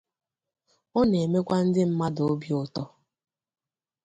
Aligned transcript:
Ọ 0.99 1.01
na-emekwa 1.09 1.57
ndị 1.65 1.81
mmadụ 1.89 2.23
obi 2.31 2.49
ụtọ. 2.61 2.83